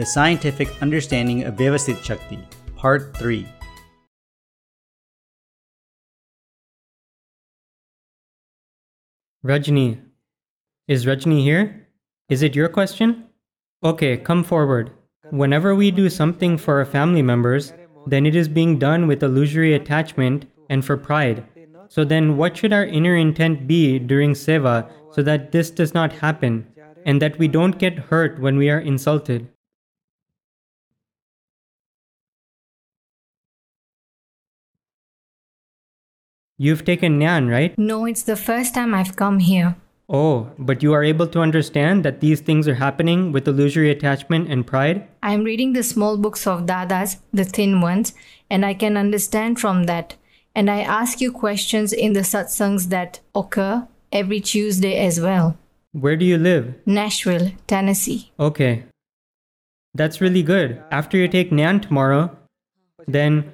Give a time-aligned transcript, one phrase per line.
[0.00, 2.38] The Scientific Understanding of Vyavasthit Shakti,
[2.74, 3.46] Part 3.
[9.44, 10.00] Rajni.
[10.88, 11.86] Is Rajni here?
[12.30, 13.26] Is it your question?
[13.84, 14.90] Okay, come forward.
[15.28, 17.74] Whenever we do something for our family members,
[18.06, 21.44] then it is being done with illusory attachment and for pride.
[21.90, 26.10] So then, what should our inner intent be during seva so that this does not
[26.10, 26.66] happen
[27.04, 29.46] and that we don't get hurt when we are insulted?
[36.62, 37.72] You've taken Nyan, right?
[37.78, 39.76] No, it's the first time I've come here.
[40.10, 44.50] Oh, but you are able to understand that these things are happening with illusory attachment
[44.50, 45.08] and pride?
[45.22, 48.12] I'm reading the small books of Dadas, the thin ones,
[48.50, 50.16] and I can understand from that.
[50.54, 55.56] And I ask you questions in the satsangs that occur every Tuesday as well.
[55.92, 56.74] Where do you live?
[56.84, 58.32] Nashville, Tennessee.
[58.38, 58.84] Okay.
[59.94, 60.82] That's really good.
[60.90, 62.36] After you take Nyan tomorrow,
[63.06, 63.50] then,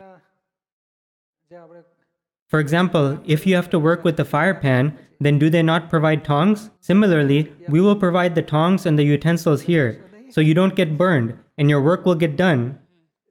[2.49, 5.91] for example, if you have to work with the fire pan, then do they not
[5.91, 6.71] provide tongs?
[6.81, 11.37] Similarly, we will provide the tongs and the utensils here, so you don't get burned,
[11.59, 12.79] and your work will get done.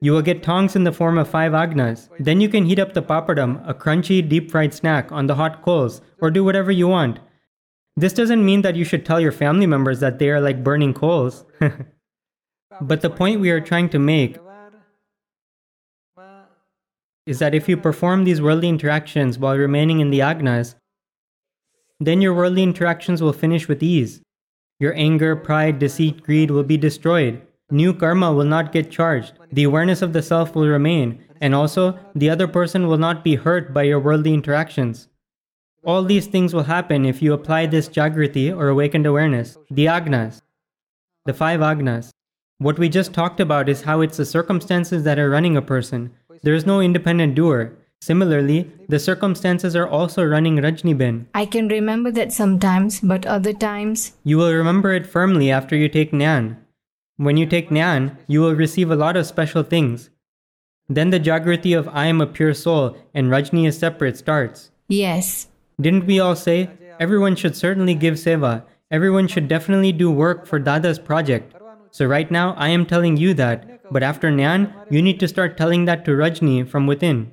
[0.02, 2.10] You will get tongs in the form of five agnas.
[2.18, 5.62] Then you can heat up the papadam, a crunchy, deep fried snack, on the hot
[5.62, 7.18] coals, or do whatever you want.
[7.96, 10.92] This doesn't mean that you should tell your family members that they are like burning
[10.92, 11.46] coals.
[12.82, 14.36] but the point we are trying to make
[17.26, 20.76] is that if you perform these worldly interactions while remaining in the agnas,
[21.98, 24.20] then your worldly interactions will finish with ease.
[24.78, 27.42] Your anger, pride, deceit, greed will be destroyed.
[27.70, 29.32] New karma will not get charged.
[29.50, 33.34] The awareness of the self will remain, and also the other person will not be
[33.34, 35.08] hurt by your worldly interactions.
[35.84, 40.42] All these things will happen if you apply this jagriti or awakened awareness, the agnas,
[41.24, 42.10] the five agnas.
[42.58, 46.12] What we just talked about is how it's the circumstances that are running a person.
[46.42, 47.72] There is no independent doer.
[48.00, 51.26] Similarly, the circumstances are also running Rajniben.
[51.34, 54.12] I can remember that sometimes, but other times.
[54.22, 56.56] You will remember it firmly after you take Nyan.
[57.16, 60.10] When you take Nyan, you will receive a lot of special things.
[60.88, 64.70] Then the Jagriti of I am a pure soul and Rajni is separate starts.
[64.88, 65.48] Yes.
[65.80, 68.62] Didn't we all say everyone should certainly give seva?
[68.90, 71.55] Everyone should definitely do work for Dada's project.
[71.96, 75.56] So right now I am telling you that, but after Nyan, you need to start
[75.56, 77.30] telling that to Rajni from within.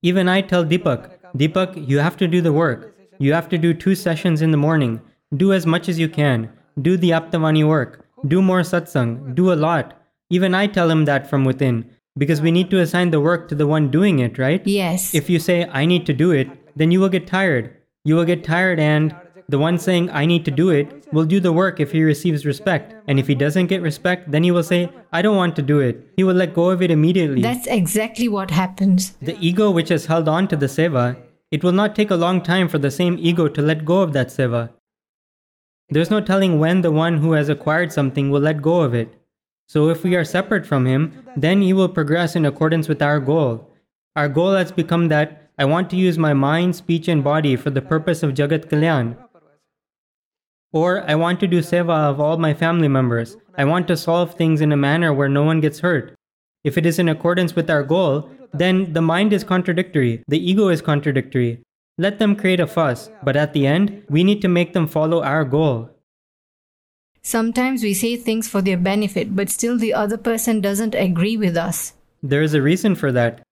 [0.00, 2.96] Even I tell Deepak, Deepak, you have to do the work.
[3.18, 5.02] You have to do two sessions in the morning.
[5.36, 6.48] Do as much as you can.
[6.80, 8.06] Do the Aptavani work.
[8.26, 9.34] Do more satsang.
[9.34, 9.92] Do a lot.
[10.30, 11.84] Even I tell him that from within.
[12.16, 14.66] Because we need to assign the work to the one doing it, right?
[14.66, 15.14] Yes.
[15.14, 17.76] If you say, I need to do it, then you will get tired.
[18.04, 19.14] You will get tired, and
[19.48, 22.44] the one saying, I need to do it, will do the work if he receives
[22.44, 22.94] respect.
[23.06, 25.78] And if he doesn't get respect, then he will say, I don't want to do
[25.80, 26.12] it.
[26.16, 27.42] He will let go of it immediately.
[27.42, 29.16] That's exactly what happens.
[29.22, 31.16] The ego which has held on to the seva,
[31.50, 34.12] it will not take a long time for the same ego to let go of
[34.14, 34.70] that seva.
[35.90, 39.14] There's no telling when the one who has acquired something will let go of it.
[39.68, 43.20] So if we are separate from him, then he will progress in accordance with our
[43.20, 43.70] goal.
[44.16, 47.70] Our goal has become that I want to use my mind, speech, and body for
[47.70, 49.16] the purpose of Jagat Kalyan.
[50.72, 53.36] Or I want to do seva of all my family members.
[53.56, 56.14] I want to solve things in a manner where no one gets hurt.
[56.64, 60.68] If it is in accordance with our goal, then the mind is contradictory, the ego
[60.68, 61.62] is contradictory.
[61.98, 65.22] Let them create a fuss, but at the end, we need to make them follow
[65.22, 65.90] our goal.
[67.22, 71.56] Sometimes we say things for their benefit, but still the other person doesn't agree with
[71.56, 71.94] us.
[72.22, 73.45] There is a reason for that.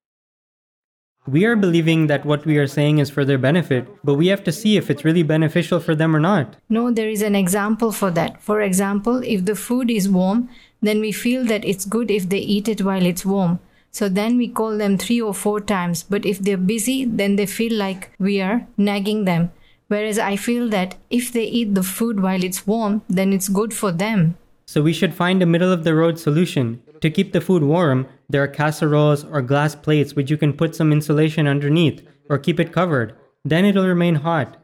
[1.27, 4.45] We are believing that what we are saying is for their benefit, but we have
[4.45, 6.57] to see if it's really beneficial for them or not.
[6.69, 8.43] No, there is an example for that.
[8.43, 10.51] For example, if the food is warm,
[10.83, 13.59] then we feel that it's good if they eat it while it's warm.
[13.91, 17.47] So then we call them three or four times, but if they're busy, then they
[17.47, 19.51] feel like we are nagging them.
[19.89, 23.73] Whereas I feel that if they eat the food while it's warm, then it's good
[23.73, 24.37] for them.
[24.67, 26.83] So we should find a middle of the road solution.
[27.01, 30.75] To keep the food warm, there are casseroles or glass plates which you can put
[30.75, 33.15] some insulation underneath or keep it covered.
[33.45, 34.57] Then it'll remain hot.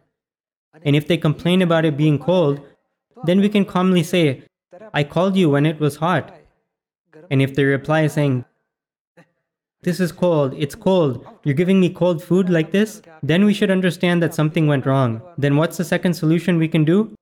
[0.83, 2.61] And if they complain about it being cold,
[3.23, 4.43] then we can calmly say,
[4.93, 6.37] I called you when it was hot.
[7.31, 8.45] And if they reply saying,
[9.83, 13.71] This is cold, it's cold, you're giving me cold food like this, then we should
[13.71, 15.23] understand that something went wrong.
[15.39, 17.15] Then what's the second solution we can do?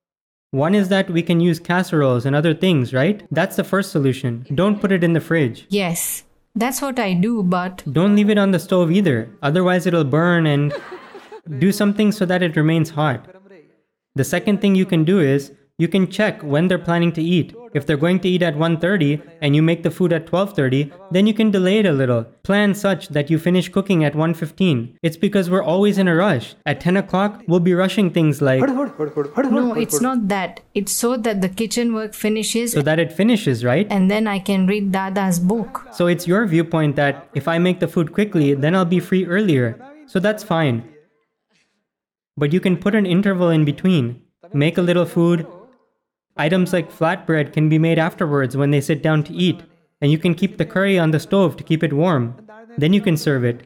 [0.49, 3.21] One is that we can use casseroles and other things, right?
[3.29, 4.47] That's the first solution.
[4.55, 5.67] Don't put it in the fridge.
[5.69, 6.23] Yes,
[6.59, 10.45] that's what I do, but Don't leave it on the stove either, otherwise, it'll burn
[10.45, 10.73] and
[11.57, 13.25] do something so that it remains hot.
[14.15, 17.55] The second thing you can do is You can check when they're planning to eat.
[17.73, 21.25] If they're going to eat at 1:30 and you make the food at 12:30, then
[21.25, 22.25] you can delay it a little.
[22.43, 24.81] Plan such that you finish cooking at 1:15.
[25.01, 26.55] It's because we're always in a rush.
[26.65, 30.59] At 10 o'clock, we'll be rushing things like No, it's not that.
[30.73, 33.87] It's so that the kitchen work finishes so that it finishes, right?
[33.89, 35.85] and then I can read Dada's book.
[35.91, 39.25] So it's your viewpoint that if I make the food quickly, then I'll be free
[39.25, 39.77] earlier.
[40.07, 40.83] So that's fine.
[42.35, 44.21] But you can put an interval in between.
[44.53, 45.45] Make a little food.
[46.39, 49.61] Items like flatbread can be made afterwards when they sit down to eat.
[49.99, 52.47] And you can keep the curry on the stove to keep it warm.
[52.77, 53.61] Then you can serve it.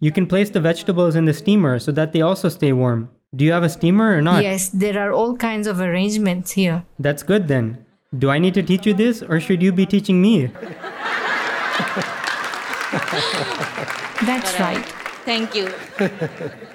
[0.00, 3.10] You can place the vegetables in the steamer so that they also stay warm.
[3.36, 4.42] Do you have a steamer or not?
[4.42, 6.84] Yes, there are all kinds of arrangements here.
[6.98, 7.84] That's good then.
[8.16, 10.46] Do I need to teach you this or should you be teaching me?
[14.24, 14.84] That's right.
[15.26, 15.68] Thank you.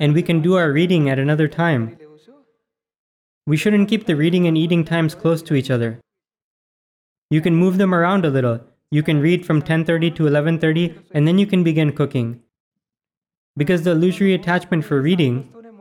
[0.00, 1.96] and we can do our reading at another time.
[3.46, 6.00] We shouldn't keep the reading and eating times close to each other.
[7.30, 8.60] You can move them around a little.
[8.90, 12.40] You can read from 10:30 to 11:30 and then you can begin cooking.
[13.56, 15.36] Because the illusory attachment for reading,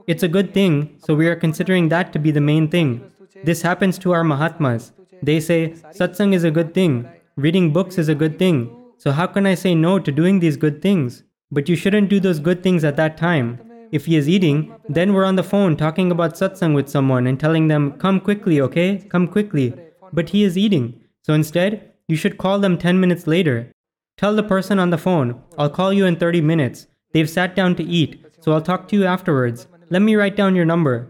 [0.06, 3.02] it's a good thing, so we are considering that to be the main thing.
[3.44, 4.92] This happens to our Mahatmas.
[5.24, 8.70] They say satsang is a good thing, reading books is a good thing.
[8.98, 11.24] So how can I say no to doing these good things?
[11.52, 13.60] But you shouldn't do those good things at that time.
[13.92, 17.40] If he is eating, then we're on the phone talking about satsang with someone and
[17.40, 18.98] telling them, come quickly, okay?
[19.10, 19.74] Come quickly.
[20.14, 21.02] But he is eating.
[21.24, 23.72] So instead, you should call them 10 minutes later.
[24.18, 26.88] Tell the person on the phone, I'll call you in 30 minutes.
[27.14, 29.68] They've sat down to eat, so I'll talk to you afterwards.
[29.90, 31.10] Let me write down your number.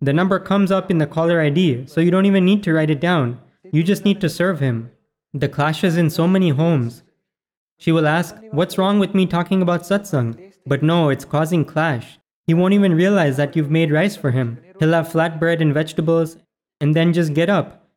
[0.00, 2.90] The number comes up in the caller ID, so you don't even need to write
[2.90, 3.40] it down.
[3.70, 4.90] You just need to serve him.
[5.32, 7.04] The clashes in so many homes.
[7.78, 10.51] She will ask, What's wrong with me talking about satsang?
[10.66, 12.18] But no, it's causing clash.
[12.46, 14.58] He won't even realize that you've made rice for him.
[14.78, 16.36] He'll have flatbread and vegetables
[16.80, 17.88] and then just get up.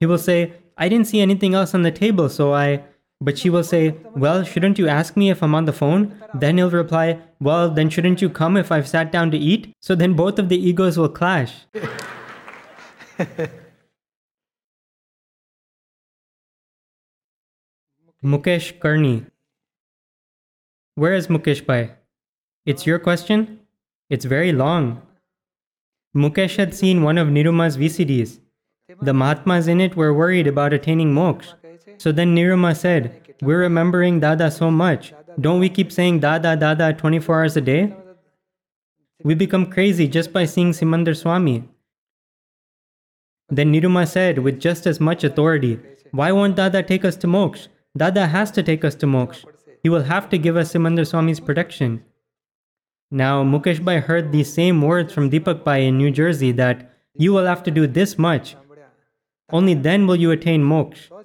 [0.00, 2.84] He will say, I didn't see anything else on the table, so I.
[3.18, 6.20] But she will say, Well, shouldn't you ask me if I'm on the phone?
[6.34, 9.72] Then he'll reply, Well, then shouldn't you come if I've sat down to eat?
[9.80, 11.54] So then both of the egos will clash.
[18.22, 19.24] Mukesh Karni.
[20.98, 21.90] Where is Mukesh Bhai?
[22.64, 23.60] It's your question?
[24.08, 25.02] It's very long.
[26.16, 28.40] Mukesh had seen one of Niruma's VCDs.
[29.02, 31.52] The Mahatmas in it were worried about attaining moksha.
[31.98, 35.12] So then Niruma said, We're remembering Dada so much.
[35.38, 37.94] Don't we keep saying Dada Dada 24 hours a day?
[39.22, 41.68] We become crazy just by seeing Simandhar Swami.
[43.50, 45.78] Then Niruma said, with just as much authority,
[46.12, 47.68] Why won't Dada take us to moksha?
[47.94, 49.44] Dada has to take us to moksha.
[49.86, 52.02] He will have to give us Simandhar Swami's protection.
[53.08, 57.32] Now, Mukesh Bhai heard these same words from Deepak Bhai in New Jersey that you
[57.32, 58.56] will have to do this much.
[59.52, 61.12] Only then will you attain moksha.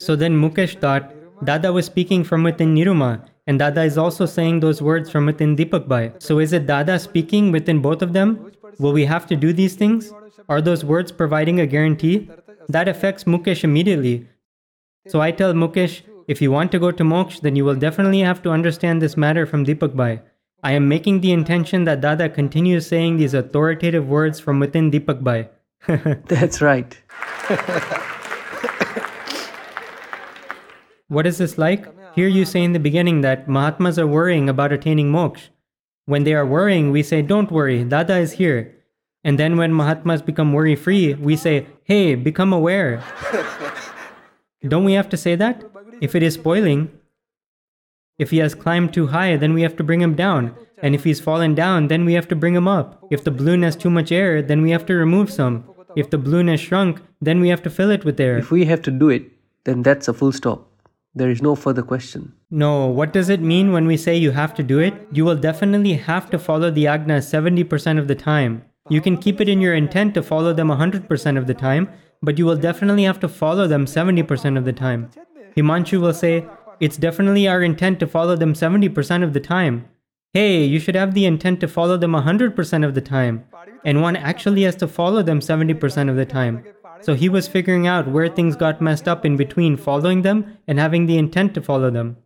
[0.00, 1.14] So then Mukesh thought
[1.44, 5.54] Dada was speaking from within Niruma, and Dada is also saying those words from within
[5.54, 6.10] Deepak Bhai.
[6.18, 8.50] So is it Dada speaking within both of them?
[8.80, 10.12] Will we have to do these things?
[10.48, 12.28] Are those words providing a guarantee?
[12.68, 14.28] That affects Mukesh immediately.
[15.08, 18.20] So I tell Mukesh, if you want to go to Moksh, then you will definitely
[18.20, 20.20] have to understand this matter from Deepak Bhai.
[20.62, 25.22] I am making the intention that Dada continues saying these authoritative words from within Deepak
[25.22, 25.48] Bhai.
[26.26, 27.00] That's right.
[31.08, 31.86] What is this like?
[32.16, 35.50] Here you say in the beginning that Mahatmas are worrying about attaining moksha.
[36.06, 38.75] When they are worrying, we say, Don't worry, Dada is here.
[39.26, 43.02] And then when Mahatmas become worry free, we say, Hey, become aware.
[44.62, 45.64] Don't we have to say that?
[46.00, 46.92] If it is spoiling,
[48.20, 50.54] if he has climbed too high, then we have to bring him down.
[50.80, 53.04] And if he's fallen down, then we have to bring him up.
[53.10, 55.64] If the balloon has too much air, then we have to remove some.
[55.96, 58.38] If the balloon has shrunk, then we have to fill it with air.
[58.38, 59.24] If we have to do it,
[59.64, 60.70] then that's a full stop.
[61.16, 62.32] There is no further question.
[62.48, 64.94] No, what does it mean when we say you have to do it?
[65.10, 68.62] You will definitely have to follow the Agna 70% of the time.
[68.88, 71.88] You can keep it in your intent to follow them 100% of the time,
[72.22, 75.10] but you will definitely have to follow them 70% of the time.
[75.56, 76.46] Himanshu will say,
[76.78, 79.88] It's definitely our intent to follow them 70% of the time.
[80.32, 83.44] Hey, you should have the intent to follow them 100% of the time.
[83.84, 86.64] And one actually has to follow them 70% of the time.
[87.00, 90.78] So he was figuring out where things got messed up in between following them and
[90.78, 92.18] having the intent to follow them.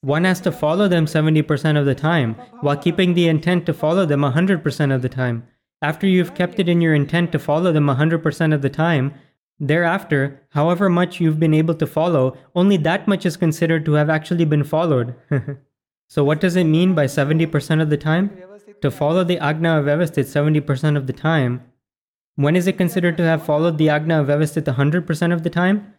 [0.00, 4.06] One has to follow them 70% of the time, while keeping the intent to follow
[4.06, 5.44] them 100% of the time.
[5.80, 9.14] After you've kept it in your intent to follow them 100% of the time,
[9.60, 14.08] Thereafter, however much you've been able to follow, only that much is considered to have
[14.08, 15.16] actually been followed.
[16.08, 18.30] so, what does it mean by 70% of the time?
[18.82, 21.64] To follow the Agna of Vyavasthit 70% of the time.
[22.36, 25.94] When is it considered to have followed the Agna of Vyavasthit 100% of the time?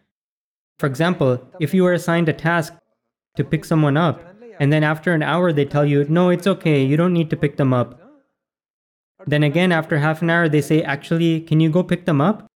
[0.78, 2.72] For example, if you were assigned a task
[3.36, 4.24] to pick someone up,
[4.58, 7.36] and then after an hour they tell you, no, it's okay, you don't need to
[7.36, 7.99] pick them up.
[9.26, 12.46] Then again, after half an hour, they say, actually, can you go pick them up?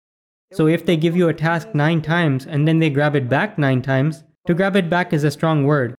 [0.52, 3.58] So if they give you a task nine times and then they grab it back
[3.58, 5.94] nine times, to grab it back is a strong word,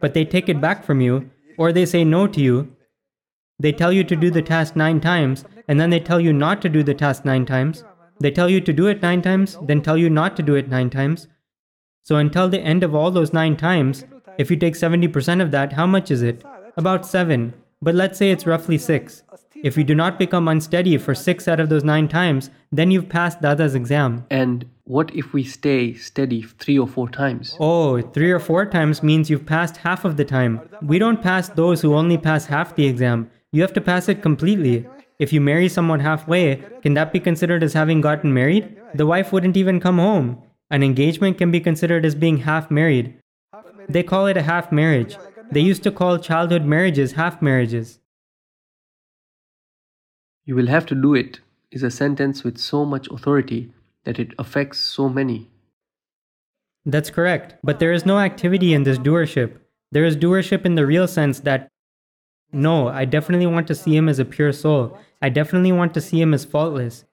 [0.00, 2.74] but they take it back from you, or they say no to you.
[3.58, 6.62] They tell you to do the task nine times, and then they tell you not
[6.62, 7.84] to do the task nine times.
[8.20, 10.68] They tell you to do it nine times, then tell you not to do it
[10.68, 11.28] nine times.
[12.04, 14.04] So until the end of all those nine times,
[14.38, 16.44] if you take 70% of that, how much is it?
[16.76, 17.52] About 7.
[17.82, 19.22] But let's say it's roughly 6.
[19.64, 23.08] If you do not become unsteady for 6 out of those 9 times, then you've
[23.08, 24.24] passed Dada's exam.
[24.30, 27.56] And what if we stay steady three or four times?
[27.58, 30.60] Oh, three or four times means you've passed half of the time.
[30.80, 33.30] We don't pass those who only pass half the exam.
[33.50, 34.86] You have to pass it completely.
[35.18, 38.76] If you marry someone halfway, can that be considered as having gotten married?
[38.94, 40.40] The wife wouldn't even come home.
[40.70, 43.18] An engagement can be considered as being half married.
[43.88, 45.16] They call it a half marriage.
[45.50, 47.98] They used to call childhood marriages half marriages.
[50.48, 51.40] You will have to do it
[51.70, 53.70] is a sentence with so much authority
[54.04, 55.50] that it affects so many.
[56.86, 57.56] That's correct.
[57.62, 59.58] But there is no activity in this doership.
[59.92, 61.68] There is doership in the real sense that,
[62.50, 64.98] no, I definitely want to see him as a pure soul.
[65.20, 67.04] I definitely want to see him as faultless.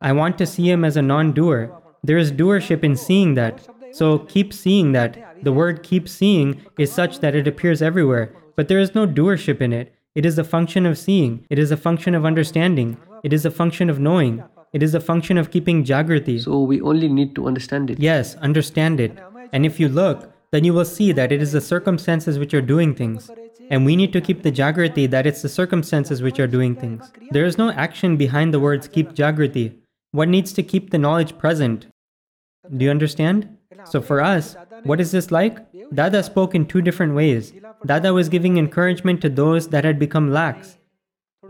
[0.00, 1.76] I want to see him as a non doer.
[2.04, 3.66] There is doership in seeing that.
[3.90, 5.42] So keep seeing that.
[5.42, 9.60] The word keep seeing is such that it appears everywhere, but there is no doership
[9.60, 9.92] in it.
[10.14, 13.50] It is a function of seeing, it is a function of understanding, it is a
[13.50, 16.38] function of knowing, it is a function of keeping jagrati.
[16.42, 17.98] So we only need to understand it.
[17.98, 19.18] Yes, understand it.
[19.54, 22.60] And if you look, then you will see that it is the circumstances which are
[22.60, 23.30] doing things.
[23.70, 27.10] And we need to keep the jagrati that it's the circumstances which are doing things.
[27.30, 29.76] There is no action behind the words keep jagrati.
[30.10, 31.86] What needs to keep the knowledge present?
[32.76, 33.56] Do you understand?
[33.84, 35.58] So for us, what is this like?
[35.92, 37.52] Dada spoke in two different ways.
[37.84, 40.78] Dada was giving encouragement to those that had become lax.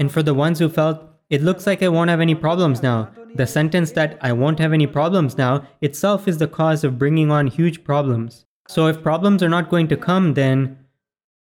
[0.01, 3.11] And for the ones who felt, it looks like I won't have any problems now,
[3.35, 7.31] the sentence that I won't have any problems now itself is the cause of bringing
[7.31, 8.45] on huge problems.
[8.69, 10.79] So if problems are not going to come, then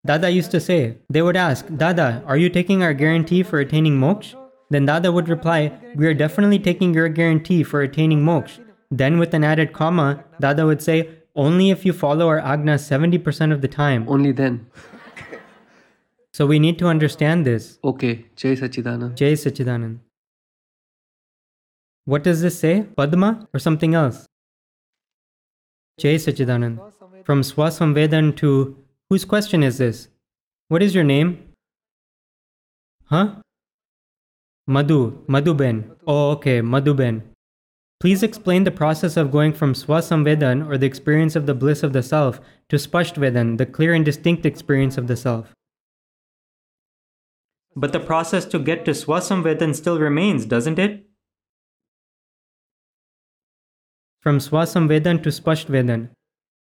[0.05, 3.99] Dada used to say, they would ask, Dada, are you taking our guarantee for attaining
[3.99, 4.35] moksha?
[4.69, 8.61] Then Dada would reply, We are definitely taking your guarantee for attaining moksha.
[8.91, 13.51] Then, with an added comma, Dada would say, only if you follow our agna 70%
[13.51, 14.05] of the time.
[14.07, 14.67] Only then.
[16.33, 17.79] So we need to understand this.
[17.83, 19.15] Okay, Jai Sachidanand.
[19.15, 19.99] Jai Sachidanand.
[22.05, 22.83] What does this say?
[22.83, 24.25] Padma or something else?
[25.97, 26.79] Jai Sachidanand.
[27.23, 28.77] From Swasamvedan to
[29.09, 30.09] whose question is this?
[30.67, 31.53] What is your name?
[33.05, 33.35] Huh?
[34.67, 35.95] Madhu, Madhuben.
[36.05, 37.21] Oh, okay, Madhuben.
[37.99, 41.93] Please explain the process of going from Swasamvedan or the experience of the bliss of
[41.93, 45.53] the self to Spashtvedan, the clear and distinct experience of the self.
[47.75, 51.05] But the process to get to Swasamvedan still remains, doesn't it?
[54.21, 56.09] From Swasamvedan to Spashtvedan.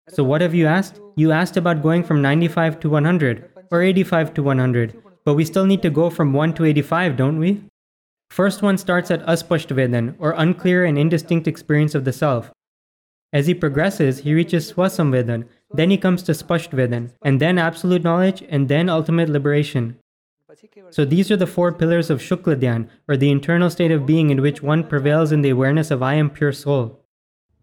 [0.09, 1.01] So what have you asked?
[1.15, 5.67] You asked about going from 95 to 100 or 85 to 100, but we still
[5.67, 7.63] need to go from 1 to 85, don't we?
[8.31, 12.53] First one starts at Aspashtvedan, or unclear and indistinct experience of the self.
[13.33, 18.45] As he progresses, he reaches Swasamvedan, then he comes to Spashtvedan, and then absolute knowledge,
[18.49, 19.97] and then ultimate liberation.
[20.91, 24.41] So these are the four pillars of Shukladhyan, or the internal state of being in
[24.41, 27.01] which one prevails in the awareness of I am pure soul.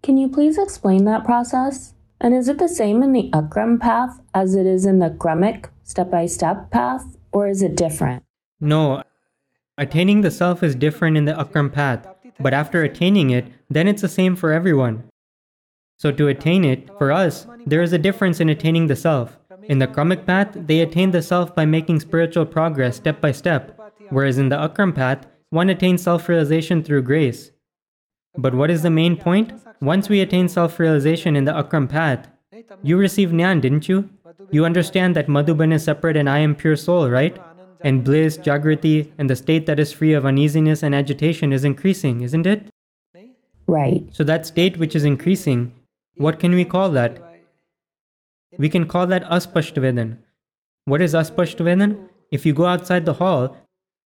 [0.04, 1.94] Can you please explain that process?
[2.20, 5.70] And is it the same in the Akram path as it is in the Kramic
[5.84, 8.24] step by step path, or is it different?
[8.60, 9.04] No,
[9.80, 12.08] Attaining the self is different in the Akram path,
[12.40, 15.04] but after attaining it, then it's the same for everyone.
[16.00, 19.38] So to attain it, for us, there is a difference in attaining the self.
[19.66, 23.80] In the Kramic path, they attain the self by making spiritual progress step by step,
[24.10, 27.52] whereas in the Akram path, one attains self realization through grace.
[28.36, 29.54] But what is the main point?
[29.80, 32.28] Once we attain self realization in the Akram path,
[32.82, 34.10] you received Nyan, didn't you?
[34.50, 37.38] You understand that Madhuben is separate and I am pure soul, right?
[37.82, 42.22] And bliss, jagrati, and the state that is free of uneasiness and agitation is increasing,
[42.22, 42.68] isn't it?
[43.68, 44.06] Right.
[44.12, 45.74] So that state which is increasing,
[46.16, 47.22] what can we call that?
[48.58, 50.18] We can call that aspashtvedan.
[50.86, 52.10] What is aspashtvedan?
[52.32, 53.58] If you go outside the hall,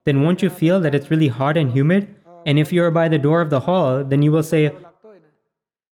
[0.05, 2.15] then won't you feel that it's really hot and humid?
[2.45, 4.71] And if you are by the door of the hall, then you will say,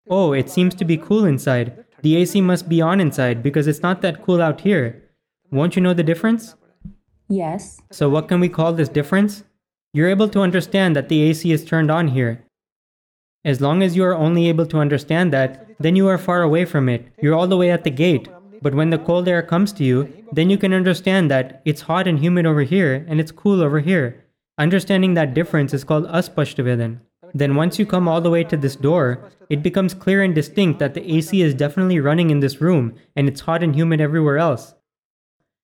[0.10, 1.86] Oh, it seems to be cool inside.
[2.02, 5.02] The AC must be on inside because it's not that cool out here.
[5.52, 6.56] Won't you know the difference?
[7.30, 7.82] Yes.
[7.92, 9.44] So, what can we call this difference?
[9.94, 12.44] You're able to understand that the AC is turned on here.
[13.46, 16.66] As long as you are only able to understand that, then you are far away
[16.66, 17.08] from it.
[17.22, 18.28] You're all the way at the gate.
[18.62, 22.08] But when the cold air comes to you, then you can understand that it's hot
[22.08, 24.24] and humid over here and it's cool over here.
[24.58, 27.00] Understanding that difference is called aspashtavedan.
[27.34, 30.80] Then once you come all the way to this door, it becomes clear and distinct
[30.80, 34.38] that the AC is definitely running in this room and it's hot and humid everywhere
[34.38, 34.76] else.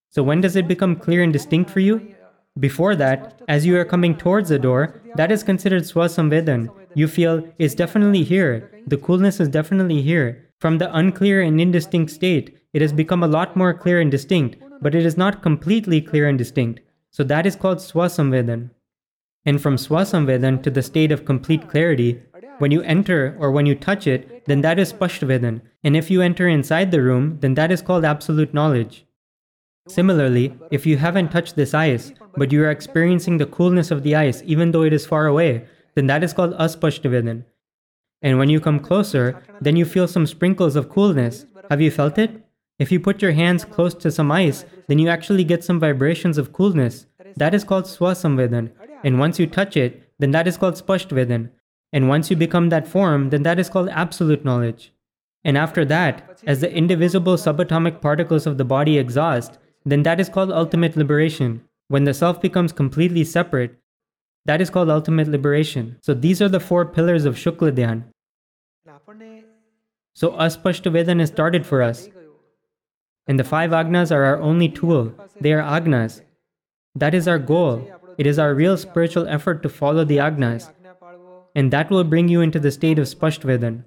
[0.10, 2.16] So when does it become clear and distinct for you?
[2.60, 6.70] Before that, as you are coming towards the door, that is considered swasamvedan.
[6.96, 8.72] You feel it's definitely here.
[8.88, 10.50] The coolness is definitely here.
[10.60, 14.58] From the unclear and indistinct state, it has become a lot more clear and distinct,
[14.82, 16.82] but it is not completely clear and distinct.
[17.12, 18.72] So that is called swasamvedan.
[19.46, 22.22] And from swasamvedan to the state of complete clarity,
[22.58, 25.62] when you enter or when you touch it, then that is spashtvedan.
[25.84, 29.06] And if you enter inside the room, then that is called absolute knowledge.
[29.88, 34.16] Similarly, if you haven't touched this ice, but you are experiencing the coolness of the
[34.16, 37.44] ice even though it is far away, then that is called aspashtavedan.
[38.22, 41.46] And when you come closer, then you feel some sprinkles of coolness.
[41.70, 42.44] Have you felt it?
[42.78, 46.38] If you put your hands close to some ice, then you actually get some vibrations
[46.38, 47.06] of coolness.
[47.36, 48.72] That is called swasamvedan.
[49.04, 51.50] And once you touch it, then that is called spashtvedan.
[51.92, 54.94] And once you become that form, then that is called absolute knowledge.
[55.44, 59.58] And after that, as the indivisible subatomic particles of the body exhaust,
[59.92, 61.64] then that is called ultimate liberation.
[61.88, 63.76] When the self becomes completely separate,
[64.46, 65.98] that is called ultimate liberation.
[66.02, 68.04] So these are the four pillars of Shukla Dhyan.
[70.14, 72.10] So Aspashtavedan is started for us.
[73.28, 75.14] And the five agnas are our only tool.
[75.40, 76.22] They are agnas.
[76.96, 77.88] That is our goal.
[78.18, 80.72] It is our real spiritual effort to follow the agnas.
[81.56, 83.84] And that will bring you into the state of Spashtvedan.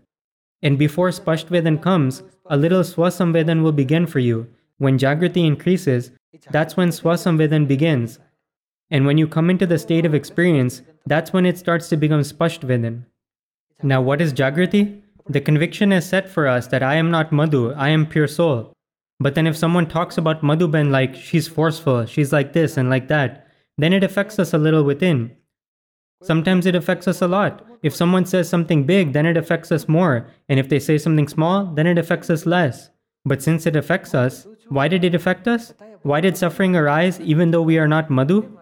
[0.63, 4.49] And before Spashtvedan comes, a little Swasamvedan will begin for you.
[4.83, 6.11] When Jagrati increases,
[6.51, 8.19] that's when Swasamvedan begins.
[8.91, 12.23] And when you come into the state of experience, that's when it starts to become
[12.23, 13.05] Spashtvedan.
[13.85, 15.01] Now, what is Jagrati?
[15.29, 18.73] The conviction is set for us that I am not Madhu, I am pure soul.
[19.21, 23.07] But then if someone talks about Madhuben like she's forceful, she's like this and like
[23.07, 23.47] that,
[23.79, 25.31] then it affects us a little within.
[26.25, 27.65] Sometimes it affects us a lot.
[27.85, 30.27] If someone says something big, then it affects us more.
[30.49, 32.91] And if they say something small, then it affects us less.
[33.25, 35.75] But since it affects us, why did it affect us?
[36.03, 38.59] Why did suffering arise even though we are not Madhu?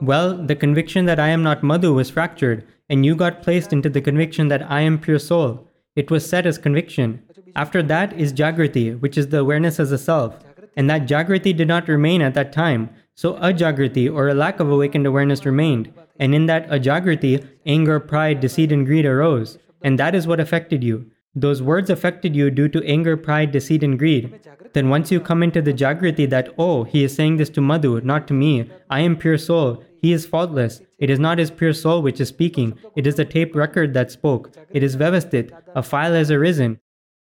[0.00, 3.90] Well, the conviction that I am not Madhu was fractured, and you got placed into
[3.90, 5.68] the conviction that I am pure soul.
[5.96, 7.22] It was set as conviction.
[7.56, 10.36] After that is Jagrati, which is the awareness as a self.
[10.76, 14.70] And that Jagrati did not remain at that time, so ajagrati or a lack of
[14.70, 15.92] awakened awareness remained.
[16.20, 19.58] And in that ajagrati, anger, pride, deceit, and greed arose.
[19.82, 21.10] And that is what affected you.
[21.40, 24.40] Those words affected you due to anger, pride, deceit, and greed.
[24.72, 28.00] Then once you come into the Jagrati that, oh, he is saying this to Madhu,
[28.00, 31.72] not to me, I am pure soul, he is faultless, it is not his pure
[31.72, 35.82] soul which is speaking, it is the tape record that spoke, it is Vyavasthit, a
[35.82, 36.80] file has arisen.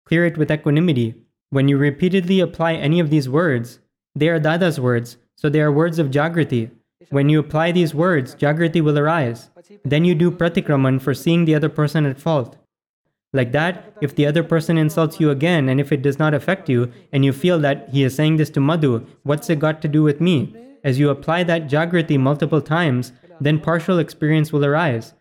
[0.06, 1.16] Clear it with equanimity.
[1.50, 3.80] When you repeatedly apply any of these words,
[4.14, 6.70] they are Dada's words, so they are words of Jagrati.
[7.10, 9.50] When you apply these words, Jagrati will arise.
[9.84, 12.56] Then you do pratikraman for seeing the other person at fault.
[13.34, 16.68] Like that, if the other person insults you again and if it does not affect
[16.68, 19.88] you, and you feel that he is saying this to Madhu, what's it got to
[19.88, 20.54] do with me?
[20.84, 25.14] As you apply that Jagrati multiple times, then partial experience will arise.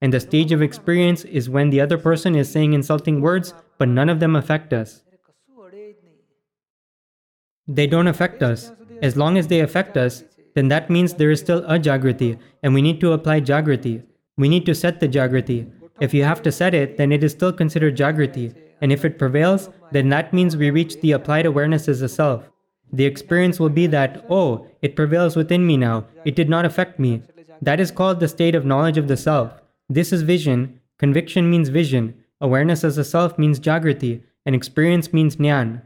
[0.00, 3.88] And the stage of experience is when the other person is saying insulting words, but
[3.88, 5.02] none of them affect us.
[7.66, 8.72] They don't affect us.
[9.02, 12.72] As long as they affect us, then that means there is still a Jagrati, and
[12.72, 14.02] we need to apply Jagrati.
[14.38, 15.70] We need to set the Jagrati.
[16.00, 18.54] If you have to set it, then it is still considered Jagrati.
[18.80, 22.48] And if it prevails, then that means we reach the applied awareness as a self.
[22.92, 26.98] The experience will be that, oh, it prevails within me now, it did not affect
[26.98, 27.22] me.
[27.60, 29.60] That is called the state of knowledge of the self.
[29.88, 35.36] This is vision, conviction means vision, awareness as a self means Jagrati, and experience means
[35.36, 35.82] Nyan.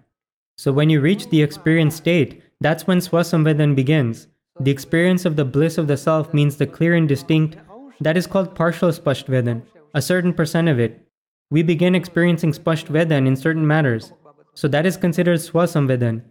[0.59, 4.29] So when you reach the experience state, that's when Swasamvedan begins.
[4.61, 7.57] The experience of the bliss of the self means the clear and distinct,
[8.01, 9.63] that is called partial Spashtvedan
[9.95, 11.07] a certain percent of it.
[11.51, 14.13] We begin experiencing Spashtvedan in certain matters.
[14.55, 16.23] So that is considered Swasamvedan.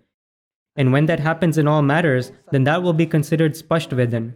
[0.76, 4.34] And when that happens in all matters, then that will be considered Spashtvedan.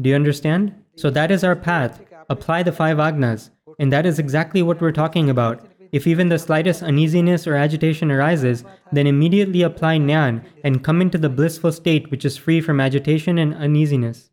[0.00, 0.74] Do you understand?
[0.96, 2.02] So that is our path.
[2.28, 3.50] Apply the five agnas.
[3.78, 5.66] And that is exactly what we're talking about.
[5.90, 11.16] If even the slightest uneasiness or agitation arises, then immediately apply Nyan and come into
[11.16, 14.27] the blissful state which is free from agitation and uneasiness.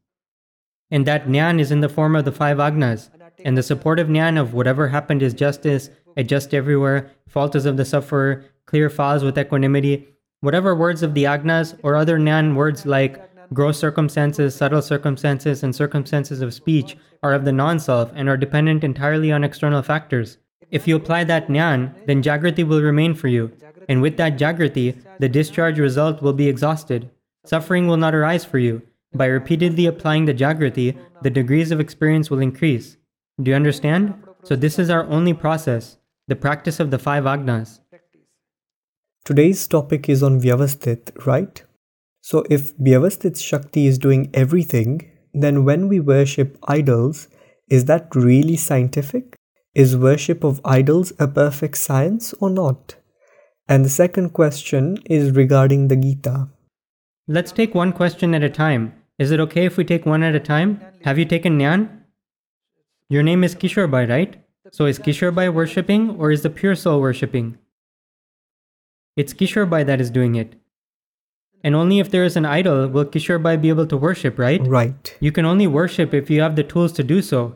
[0.92, 3.10] And that Nyan is in the form of the five agnas.
[3.44, 7.86] and the supportive Nyan of whatever happened is justice, adjust everywhere, fault is of the
[7.86, 10.08] sufferer, clear files with equanimity,
[10.42, 13.22] whatever words of the Agnas or other Nyan words like
[13.54, 18.38] gross circumstances, subtle circumstances, and circumstances of speech are of the non self and are
[18.38, 20.38] dependent entirely on external factors.
[20.72, 23.52] If you apply that Nyan, then Jagrati will remain for you,
[23.88, 27.10] and with that Jagrati, the discharge result will be exhausted.
[27.46, 28.82] Suffering will not arise for you.
[29.16, 32.98] By repeatedly applying the Jagrati, the degrees of experience will increase.
[33.42, 34.14] Do you understand?
[34.44, 35.98] So, this is our only process
[36.28, 37.80] the practice of the five Agnas.
[39.24, 41.64] Today's topic is on Vyavasthit, right?
[42.22, 47.30] So, if Vyavasthit Shakti is doing everything, then when we worship idols,
[47.70, 49.38] is that really scientific?
[49.74, 52.96] Is worship of idols a perfect science or not?
[53.70, 56.50] And the second question is regarding the Gita.
[57.28, 58.94] Let's take one question at a time.
[59.18, 60.82] Is it okay if we take one at a time?
[61.04, 62.02] Have you taken Nyan?
[63.10, 64.44] Your name is Kishorbhai, right?
[64.72, 67.58] So is Kishorbhai worshipping or is the pure soul worshipping?
[69.16, 70.56] It's Kishorbhai that is doing it.
[71.64, 74.62] And only if there is an idol will Kishorbhai be able to worship, right?
[74.68, 75.16] Right.
[75.22, 77.56] You can only worship if you have the tools to do so.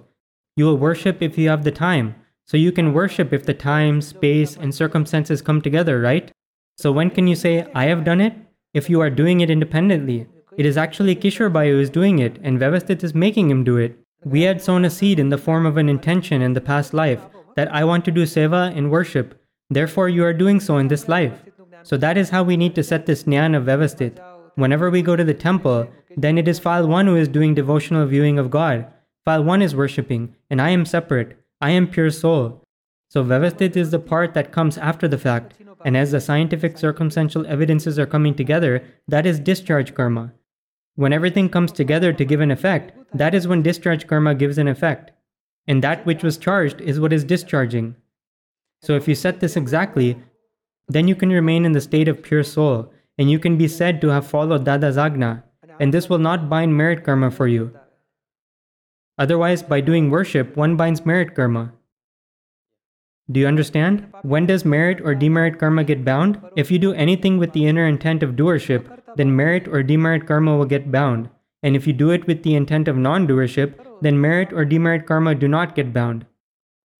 [0.56, 2.16] You will worship if you have the time.
[2.46, 6.32] So you can worship if the time, space, and circumstances come together, right?
[6.78, 8.34] So when can you say, I have done it?
[8.74, 10.28] If you are doing it independently.
[10.58, 13.98] It is actually Kishorbhai who is doing it, and Vyavasthit is making him do it.
[14.24, 17.22] We had sown a seed in the form of an intention in the past life
[17.56, 19.40] that I want to do seva and worship.
[19.70, 21.44] Therefore, you are doing so in this life.
[21.84, 24.20] So that is how we need to set this jnana of Vyavasthit.
[24.56, 28.06] Whenever we go to the temple, then it is file 1 who is doing devotional
[28.06, 28.88] viewing of God.
[29.26, 31.38] File 1 is worshipping, and I am separate.
[31.62, 32.64] I am pure soul.
[33.10, 35.54] So Vyavasthit is the part that comes after the fact,
[35.86, 40.34] and as the scientific circumstantial evidences are coming together, that is discharge karma.
[41.00, 44.68] When everything comes together to give an effect, that is when discharge karma gives an
[44.68, 45.12] effect.
[45.66, 47.96] And that which was charged is what is discharging.
[48.82, 50.18] So if you set this exactly,
[50.90, 54.02] then you can remain in the state of pure soul, and you can be said
[54.02, 55.46] to have followed Dada's Agna,
[55.80, 57.72] and this will not bind merit karma for you.
[59.18, 61.72] Otherwise, by doing worship, one binds merit karma.
[63.32, 64.12] Do you understand?
[64.24, 66.42] When does merit or demerit karma get bound?
[66.56, 70.58] If you do anything with the inner intent of doership, then merit or demerit karma
[70.58, 71.30] will get bound.
[71.62, 75.06] And if you do it with the intent of non doership, then merit or demerit
[75.06, 76.26] karma do not get bound.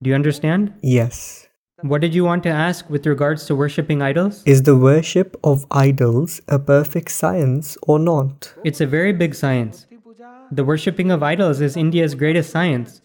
[0.04, 0.74] Do you understand?
[0.84, 1.48] Yes.
[1.82, 4.44] What did you want to ask with regards to worshipping idols?
[4.46, 8.54] Is the worship of idols a perfect science or not?
[8.64, 9.88] It's a very big science.
[10.52, 13.02] The worshipping of idols is India's greatest science.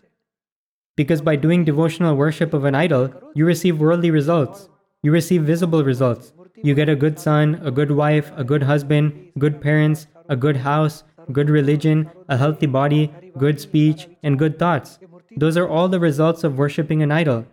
[0.96, 4.68] Because by doing devotional worship of an idol, you receive worldly results.
[5.02, 6.32] You receive visible results.
[6.56, 10.58] You get a good son, a good wife, a good husband, good parents, a good
[10.58, 11.02] house,
[11.32, 14.98] good religion, a healthy body, good speech, and good thoughts.
[15.36, 17.46] Those are all the results of worshipping an idol.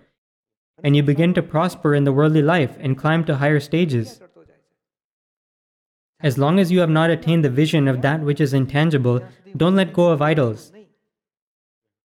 [0.84, 4.22] And you begin to prosper in the worldly life and climb to higher stages.
[6.22, 9.22] As long as you have not attained the vision of that which is intangible,
[9.58, 10.72] don't let go of idols.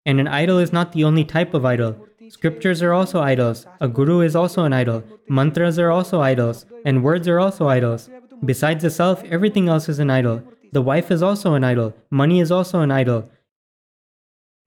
[0.05, 1.97] And an idol is not the only type of idol.
[2.29, 3.67] Scriptures are also idols.
[3.81, 5.05] A guru is also an idol.
[5.29, 6.67] Mantras are also idols.
[6.85, 8.11] And words are also idols.
[8.45, 10.43] Besides the self, everything else is an idol.
[10.73, 11.95] The wife is also an idol.
[12.11, 13.31] Money is also an idol.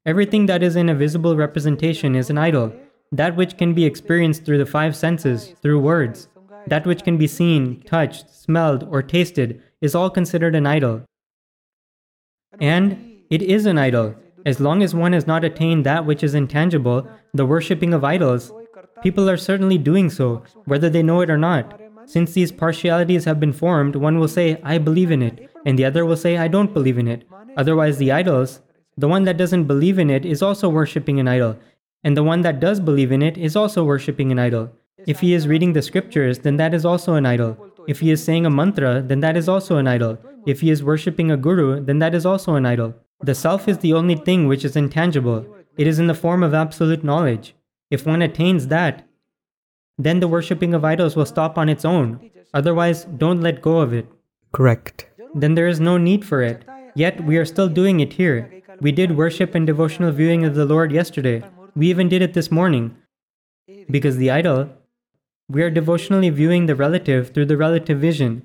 [0.06, 2.72] Everything that is in a visible representation is an idol.
[3.12, 6.28] That which can be experienced through the five senses, through words,
[6.68, 11.04] that which can be seen, touched, smelled, or tasted, is all considered an idol.
[12.60, 14.16] And it is an idol.
[14.46, 18.54] As long as one has not attained that which is intangible, the worshipping of idols,
[19.02, 21.82] people are certainly doing so, whether they know it or not.
[22.06, 25.86] Since these partialities have been formed, one will say, I believe in it, and the
[25.86, 27.28] other will say, I don't believe in it.
[27.58, 28.62] Otherwise, the idols,
[28.96, 31.58] the one that doesn't believe in it is also worshipping an idol,
[32.04, 34.72] and the one that does believe in it is also worshipping an idol.
[35.08, 37.58] If he is reading the scriptures, then that is also an idol.
[37.88, 40.20] If he is saying a mantra, then that is also an idol.
[40.46, 42.94] If he is worshipping a guru, then that is also an idol.
[43.26, 45.48] The self is the only thing which is intangible.
[45.78, 47.56] It is in the form of absolute knowledge.
[47.90, 49.08] If one attains that,
[49.98, 52.30] then the worshipping of idols will stop on its own.
[52.54, 54.08] Otherwise, don't let go of it.
[54.52, 55.10] Correct.
[55.34, 56.66] Then there is no need for it.
[56.94, 58.62] Yet we are still doing it here.
[58.80, 61.42] We did worship and devotional viewing of the Lord yesterday.
[61.76, 62.96] We even did it this morning.
[63.90, 64.70] Because the idol,
[65.50, 68.44] we are devotionally viewing the relative through the relative vision.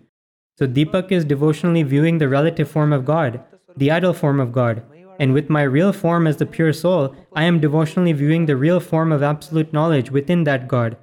[0.59, 3.45] So Deepak is devotionally viewing the relative form of God,
[3.77, 4.83] the idol form of God.
[5.19, 8.81] And with my real form as the pure soul, I am devotionally viewing the real
[8.81, 10.97] form of absolute knowledge within that God.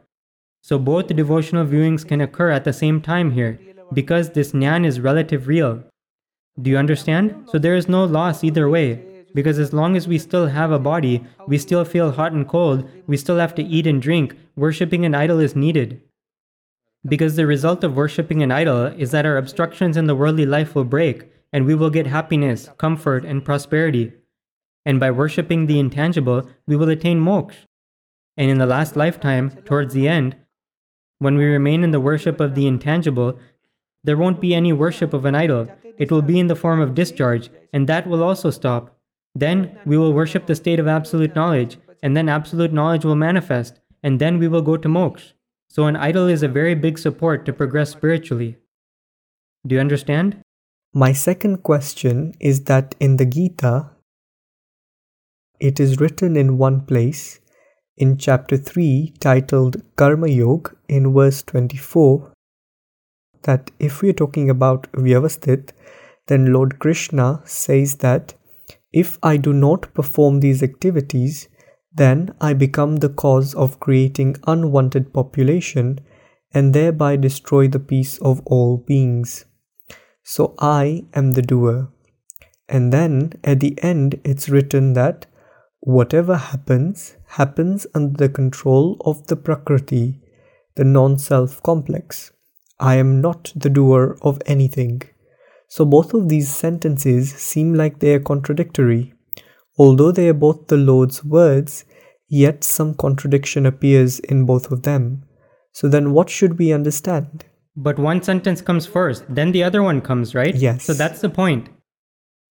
[0.61, 3.59] So both devotional viewings can occur at the same time here,
[3.93, 5.83] because this Nyan is relative real.
[6.59, 7.47] Do you understand?
[7.51, 9.03] So there is no loss either way.
[9.35, 12.89] Because as long as we still have a body, we still feel hot and cold,
[13.05, 16.01] we still have to eat and drink, worshipping an idol is needed.
[17.05, 20.73] Because the result of worshipping an idol is that our obstructions in the worldly life
[20.73, 24.13] will break, and we will get happiness, comfort, and prosperity.
[24.85, 27.65] And by worshipping the intangible, we will attain moksha.
[28.37, 30.35] And in the last lifetime, towards the end,
[31.19, 33.39] when we remain in the worship of the intangible,
[34.03, 35.67] there won't be any worship of an idol.
[35.97, 38.95] It will be in the form of discharge, and that will also stop.
[39.33, 43.79] Then we will worship the state of absolute knowledge, and then absolute knowledge will manifest,
[44.03, 45.33] and then we will go to moksha.
[45.69, 48.57] So an idol is a very big support to progress spiritually.
[49.65, 50.41] Do you understand?
[50.93, 53.91] My second question is that in the Gita,
[55.59, 57.39] it is written in one place
[57.97, 62.31] in chapter 3 titled Karma Yoga in verse 24
[63.43, 65.71] that if we are talking about Vyavasthit,
[66.27, 68.33] then Lord Krishna says that
[68.91, 71.47] if I do not perform these activities,
[71.93, 75.99] then I become the cause of creating unwanted population
[76.53, 79.45] and thereby destroy the peace of all beings.
[80.29, 81.87] So I am the doer.
[82.67, 85.25] And then at the end, it's written that
[85.79, 90.19] whatever happens, happens under the control of the Prakriti,
[90.75, 92.33] the non self complex.
[92.77, 95.03] I am not the doer of anything.
[95.69, 99.13] So both of these sentences seem like they are contradictory.
[99.77, 101.85] Although they are both the Lord's words,
[102.27, 105.23] yet some contradiction appears in both of them.
[105.71, 107.45] So then what should we understand?
[107.77, 110.55] But one sentence comes first, then the other one comes, right?
[110.55, 110.83] Yes.
[110.83, 111.69] So that's the point.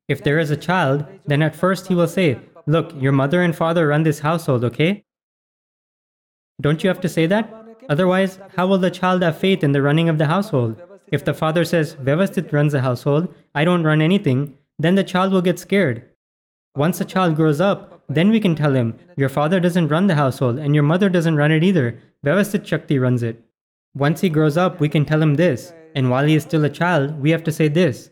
[0.09, 3.55] If there is a child, then at first he will say, Look, your mother and
[3.55, 5.05] father run this household, okay?
[6.61, 7.53] Don't you have to say that?
[7.89, 10.81] Otherwise, how will the child have faith in the running of the household?
[11.13, 15.33] If the father says, Vyavasthit runs the household, I don't run anything, then the child
[15.33, 16.05] will get scared.
[16.77, 20.15] Once the child grows up, then we can tell him, Your father doesn't run the
[20.15, 21.99] household, and your mother doesn't run it either.
[22.25, 23.43] Vyavasthit Shakti runs it.
[23.97, 26.69] Once he grows up, we can tell him this, and while he is still a
[26.69, 28.11] child, we have to say this.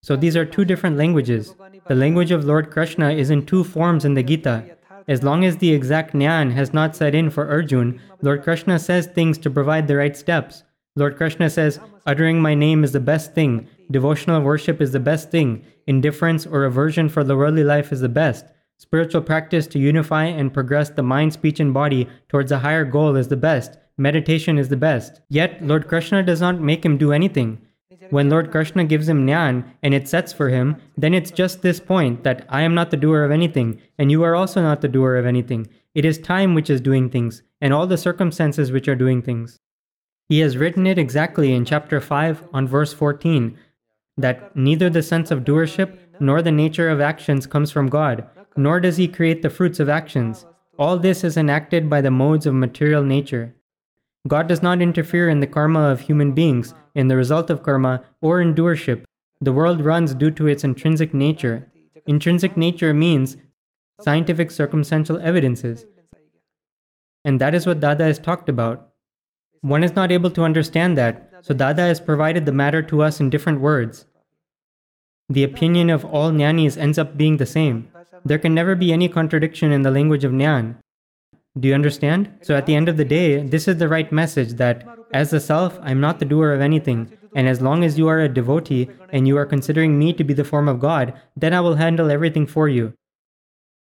[0.00, 1.56] So these are two different languages.
[1.88, 4.76] The language of Lord Krishna is in two forms in the Gita.
[5.08, 9.08] As long as the exact Nyan has not set in for Arjun, Lord Krishna says
[9.08, 10.62] things to provide the right steps.
[10.94, 15.32] Lord Krishna says, uttering my name is the best thing, devotional worship is the best
[15.32, 18.44] thing, indifference or aversion for the worldly life is the best.
[18.76, 23.16] Spiritual practice to unify and progress the mind, speech, and body towards a higher goal
[23.16, 23.78] is the best.
[23.98, 25.20] Meditation is the best.
[25.28, 27.58] Yet, Lord Krishna does not make him do anything.
[28.10, 31.80] When Lord Krishna gives him Nyan and it sets for him, then it's just this
[31.80, 34.88] point that I am not the doer of anything, and you are also not the
[34.88, 35.66] doer of anything.
[35.94, 39.58] It is time which is doing things, and all the circumstances which are doing things.
[40.28, 43.58] He has written it exactly in chapter 5 on verse 14
[44.16, 48.80] that neither the sense of doership nor the nature of actions comes from God, nor
[48.80, 50.44] does he create the fruits of actions.
[50.78, 53.54] All this is enacted by the modes of material nature.
[54.28, 58.04] God does not interfere in the karma of human beings, in the result of karma,
[58.20, 59.04] or in doership.
[59.40, 61.72] The world runs due to its intrinsic nature.
[62.06, 63.36] Intrinsic nature means
[64.00, 65.86] scientific circumstantial evidences.
[67.24, 68.90] And that is what Dada has talked about.
[69.60, 73.20] One is not able to understand that, so Dada has provided the matter to us
[73.20, 74.06] in different words.
[75.28, 77.88] The opinion of all Jnanis ends up being the same.
[78.24, 80.76] There can never be any contradiction in the language of Nyan.
[81.58, 82.30] Do you understand?
[82.42, 85.40] So at the end of the day, this is the right message that as the
[85.40, 87.10] self, I'm not the doer of anything.
[87.34, 90.34] And as long as you are a devotee and you are considering me to be
[90.34, 92.92] the form of God, then I will handle everything for you.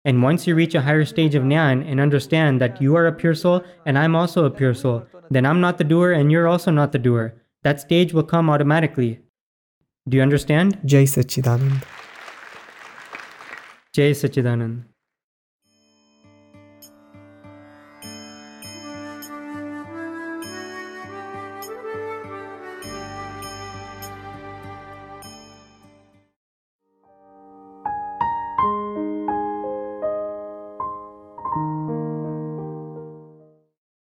[0.04, 3.12] And once you reach a higher stage of Nyan and understand that you are a
[3.12, 6.46] pure soul and I'm also a pure soul, then I'm not the doer and you're
[6.46, 7.34] also not the doer.
[7.62, 9.20] That stage will come automatically.
[10.06, 10.78] Do you understand?
[10.84, 11.82] Jai Sachidanand.
[13.94, 14.84] Jai Sachidanand.